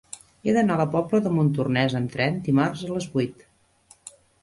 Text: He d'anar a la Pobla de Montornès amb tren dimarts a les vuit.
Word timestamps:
He 0.47 0.55
d'anar 0.55 0.77
a 0.77 0.81
la 0.81 0.87
Pobla 0.95 1.19
de 1.27 1.35
Montornès 1.35 1.97
amb 2.01 2.17
tren 2.17 2.43
dimarts 2.51 2.85
a 2.91 2.93
les 2.97 3.11
vuit. 3.15 3.49